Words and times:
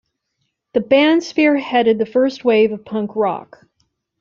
The 0.73 0.79
band 0.81 1.21
spearheaded 1.21 1.99
the 1.99 2.07
first 2.07 2.43
wave 2.43 2.71
of 2.71 2.83
punk 2.83 3.15
rock. 3.15 3.63